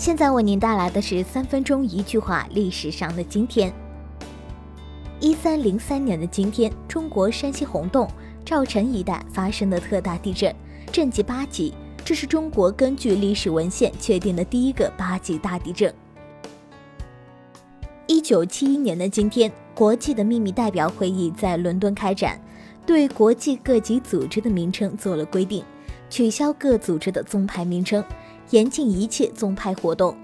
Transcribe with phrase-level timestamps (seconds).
[0.00, 3.70] 现在为您带来的是三分钟一句话历史上的今天。
[5.20, 8.08] 一三零三年的今天，中国山西洪洞、
[8.42, 10.56] 赵城一带发生的特大地震，
[10.90, 15.94] 震级八级，这是中国根据历史文献确定的第一个八级大地震。
[18.06, 22.40] 一九七一年的今天，国际的秘密代表会议在伦敦开展，
[22.86, 25.62] 对国际各级组织的名称做了规定，
[26.08, 28.02] 取消各组织的宗派名称。
[28.50, 30.14] 严禁一切宗派活动。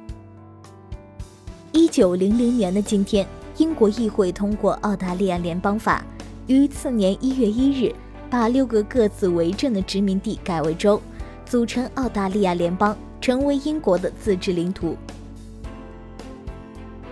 [1.70, 3.24] 一九零零年的今天，
[3.56, 6.04] 英国议会通过《澳大利亚联邦法》，
[6.52, 7.94] 于次年一月一日，
[8.28, 11.00] 把六个各自为政的殖民地改为州，
[11.44, 14.96] 组成澳大利亚联邦，成为英国的自治领土。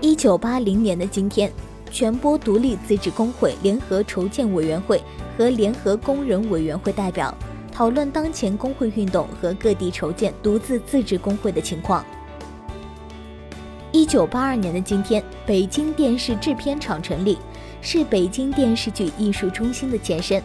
[0.00, 1.52] 一九八零年的今天，
[1.92, 5.00] 全波独立自治工会联合筹建委员会
[5.38, 7.32] 和联合工人委员会代表。
[7.74, 12.04] 讨论当前工会运动和各地筹建独自自治工会的情况。
[13.90, 17.36] 一九八二年的今天，北京电视制片厂成立，
[17.80, 20.40] 是北京电视剧艺术中心的前身。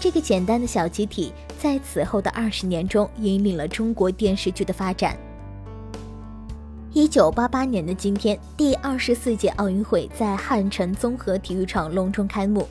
[0.00, 5.16] 这个简单的小集体，在此后的二十年中，引领了中国电视剧的发展。
[6.92, 12.68] 一九八八年的今天，第二十四届奥运会在汉城综合体育场隆重开幕。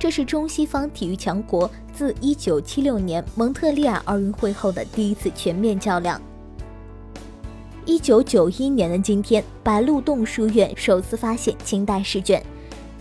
[0.00, 6.18] 这是中西方体育强国自1976年蒙特利尔奥运会后的第一次全面较量。
[7.84, 12.42] 1991年的今天，白鹿洞书院首次发现清代试卷，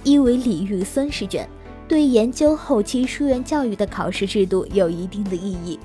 [0.04, 1.48] 一为李玉孙试卷，
[1.88, 5.80] 对研究后期书院教育的考试制度有一定的意义。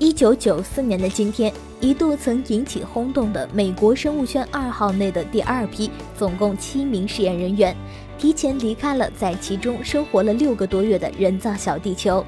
[0.00, 7.74] 1994年的今天，一度曾引起轰动的美国生物圈二号内的第二批总共七名试验人员。
[8.16, 12.24] 提前离开了在其中生活了六个多月的人造小地球。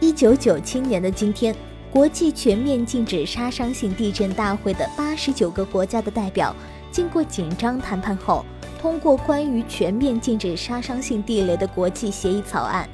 [0.00, 1.54] 一九九七年的今天，
[1.90, 6.54] 国际全面禁止杀伤性地震大会的八十九个国家的代表，
[6.90, 8.44] 经过紧张谈判后，
[8.80, 12.88] 通过关于全面禁止杀伤性地雷的国际协议草案。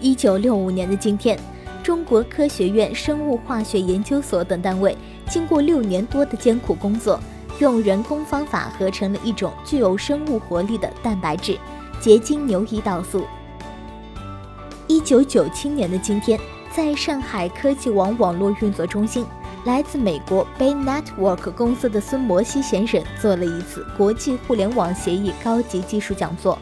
[0.00, 1.38] 一九六五年的今天，
[1.82, 4.96] 中国科学院生物化学研究所等单位
[5.28, 7.18] 经过六年多的艰苦工作。
[7.58, 11.58] 用人工方法合成了一种具有生物活力的蛋白质——
[12.00, 13.24] 结晶牛胰岛素。
[14.86, 16.38] 一九九七年的今天，
[16.72, 19.26] 在上海科技网网络运作中心，
[19.64, 26.56] 来自美国 Bay Network 公司的孙摩西先生做了一次国际互联网协议高级技术讲座。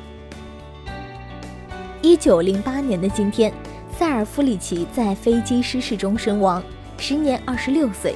[2.07, 3.53] 一九零八年的今天，
[3.99, 6.63] 塞尔夫里奇在飞机失事中身亡，
[6.97, 8.15] 时年二十六岁。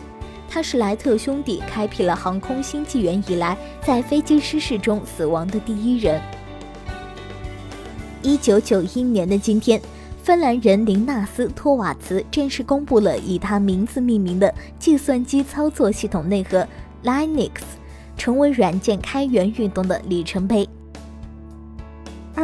[0.49, 6.23] 他是莱特兄弟开辟了航空新纪元以来，在飞机失事中死亡的第一人。
[8.23, 9.83] 一九九一年的今天，
[10.23, 16.65] 芬兰人林纳斯托瓦茨正式公布了以他名字命名的计算机操作系统内核
[17.03, 17.51] Linux，
[18.17, 20.69] 成为软件开源运动的里程碑。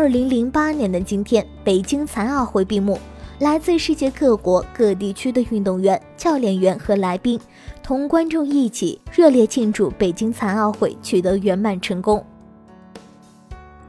[0.06, 2.96] 二零零八年的今天，北京残奥会闭幕。
[3.40, 7.40] 来自世界各国各地区的运动员、教练员和来宾，
[7.82, 12.24] 同观众一起热烈庆祝北京残奥会取得圆满成功。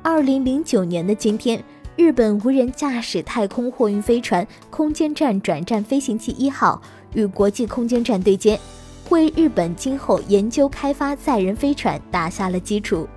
[0.02, 1.64] 二零零九年的今天，
[1.96, 6.82] 日本无人驾驶太空货运飞船空间站转战飞行器一号
[7.14, 8.60] 与国际空间站对接，
[9.10, 13.08] 为日本今后研究开发载人飞船打下了基础。